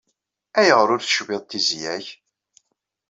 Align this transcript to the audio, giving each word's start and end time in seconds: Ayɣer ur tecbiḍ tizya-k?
Ayɣer 0.59 0.87
ur 0.93 1.01
tecbiḍ 1.01 1.41
tizya-k? 1.45 2.07